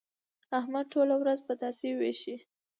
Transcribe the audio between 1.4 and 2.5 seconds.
پتاسې وېشي.